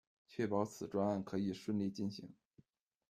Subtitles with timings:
[0.27, 2.33] 确保此专案可以顺利进行